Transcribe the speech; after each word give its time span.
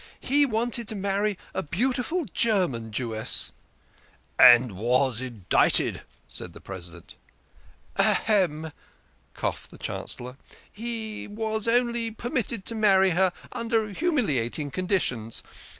"He 0.33 0.47
wanted 0.47 0.87
to 0.87 0.95
marry 0.95 1.37
a 1.53 1.61
beautiful 1.61 2.25
German 2.33 2.91
Jewess."" 2.91 3.51
And 4.39 4.71
was 4.71 5.21
interdicted," 5.21 6.01
said 6.27 6.53
the 6.53 6.59
President. 6.59 7.17
"Hem!" 7.97 8.71
coughed 9.35 9.69
the 9.69 9.77
Chancellor. 9.77 10.37
"He 10.71 11.21
he 11.21 11.27
was 11.27 11.67
only 11.67 12.09
permitted 12.09 12.65
to 12.65 12.73
marry 12.73 13.11
her 13.11 13.31
under 13.51 13.89
humiliating 13.91 14.71
conditions. 14.71 15.43